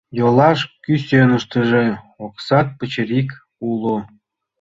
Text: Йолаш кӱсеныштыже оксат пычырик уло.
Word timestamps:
Йолаш 0.17 0.59
кӱсеныштыже 0.83 1.85
оксат 2.25 2.67
пычырик 2.77 3.29
уло. 3.69 3.95